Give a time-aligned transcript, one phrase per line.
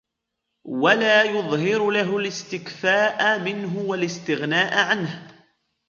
[0.65, 5.27] وَلَا يُظْهِرُ لَهُ الِاسْتِكْفَاءَ مِنْهُ وَالِاسْتِغْنَاءَ عَنْهُ